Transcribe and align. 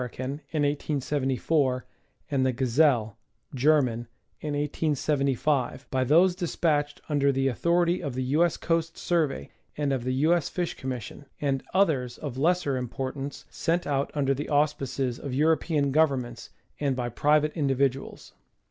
in 0.01 0.07
1874, 0.51 1.85
and 2.31 2.43
the 2.43 2.51
Gazelle 2.51 3.19
(Ger.) 3.53 3.77
in 3.77 3.99
1875, 4.41 5.85
by 5.91 6.03
those 6.03 6.33
despatched 6.35 7.01
under 7.07 7.31
the 7.31 7.47
authority 7.47 8.01
of 8.01 8.15
the 8.15 8.23
U. 8.23 8.43
S. 8.43 8.57
Coast 8.57 8.97
Survey 8.97 9.51
and 9.77 9.93
of 9.93 10.03
the 10.03 10.13
U. 10.15 10.33
S. 10.33 10.49
Fish 10.49 10.73
Commission, 10.73 11.27
and 11.39 11.61
others 11.71 12.17
of 12.17 12.35
lesser 12.39 12.77
importance, 12.77 13.45
sent 13.51 13.85
out 13.85 14.09
under 14.15 14.33
the 14.33 14.49
auspices 14.49 15.19
of 15.19 15.35
European 15.35 15.91
governments, 15.91 16.49
and 16.79 16.95
by 16.95 17.07
private 17.07 17.53
individuals. 17.53 18.33